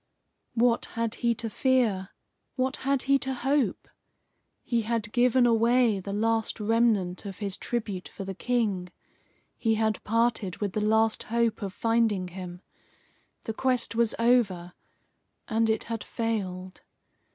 [0.55, 2.09] What had he to fear?
[2.55, 3.87] What had he to hope?
[4.63, 8.89] He had given away the last remnant of his tribute for the King.
[9.55, 12.63] He had parted with the last hope of finding him.
[13.43, 14.73] The quest was over,
[15.47, 16.81] and it had failed.